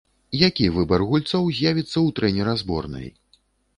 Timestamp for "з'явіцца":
1.59-1.93